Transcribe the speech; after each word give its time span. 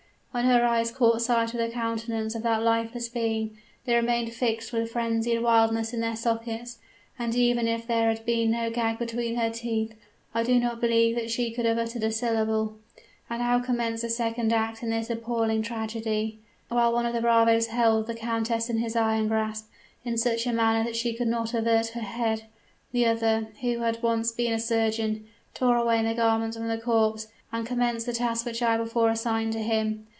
"When 0.33 0.45
her 0.45 0.63
eyes 0.63 0.91
caught 0.91 1.21
sight 1.21 1.53
of 1.53 1.59
the 1.59 1.67
countenance 1.67 2.35
of 2.35 2.43
that 2.43 2.63
lifeless 2.63 3.09
being, 3.09 3.57
they 3.83 3.93
remained 3.95 4.31
fixed 4.33 4.71
with 4.71 4.89
frenzied 4.89 5.41
wildness 5.41 5.91
in 5.91 5.99
their 5.99 6.15
sockets, 6.15 6.79
and 7.19 7.35
even 7.35 7.67
if 7.67 7.85
there 7.85 8.07
had 8.07 8.25
been 8.25 8.51
no 8.51 8.69
gag 8.69 8.97
between 8.97 9.35
her 9.35 9.49
teeth, 9.49 9.93
I 10.33 10.43
do 10.43 10.57
not 10.57 10.79
believe 10.79 11.15
that 11.17 11.29
she 11.31 11.51
could 11.51 11.65
have 11.65 11.77
uttered 11.77 12.03
a 12.05 12.13
syllable. 12.13 12.77
And 13.29 13.41
now 13.41 13.59
commenced 13.59 14.03
the 14.03 14.09
second 14.09 14.53
act 14.53 14.81
in 14.81 14.91
this 14.91 15.09
appalling 15.09 15.63
tragedy! 15.63 16.39
While 16.69 16.93
one 16.93 17.05
of 17.05 17.11
the 17.11 17.19
bravoes 17.19 17.67
held 17.67 18.07
the 18.07 18.15
countess 18.15 18.69
in 18.69 18.77
his 18.77 18.95
iron 18.95 19.27
grasp, 19.27 19.67
in 20.05 20.17
such 20.17 20.47
a 20.47 20.53
manner 20.53 20.85
that 20.85 20.95
she 20.95 21.13
could 21.13 21.27
not 21.27 21.53
avert 21.53 21.87
her 21.89 21.99
head, 21.99 22.43
the 22.93 23.05
other, 23.05 23.49
who 23.59 23.79
had 23.79 24.01
once 24.01 24.31
been 24.31 24.53
a 24.53 24.59
surgeon, 24.59 25.27
tore 25.53 25.75
away 25.75 26.01
the 26.01 26.13
garments 26.13 26.55
from 26.55 26.69
the 26.69 26.77
corpse, 26.77 27.27
and 27.51 27.67
commenced 27.67 28.05
the 28.05 28.13
task 28.13 28.45
which 28.45 28.61
I 28.61 28.71
had 28.77 28.77
before 28.77 29.09
assigned 29.09 29.51
to 29.53 29.59
him. 29.59 30.07